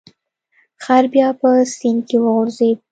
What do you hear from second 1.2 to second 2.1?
په سیند